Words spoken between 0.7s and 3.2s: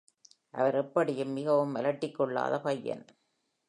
எப்படியும் மிகவும் அலட்டிக்கொல்லாத பையன்.